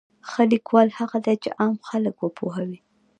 ښه 0.29 0.43
لیکوال 0.53 0.89
هغه 0.99 1.17
دی 1.25 1.35
چې 1.43 1.49
عام 1.59 1.75
خلک 1.87 2.15
وپوهوي. 2.19 2.79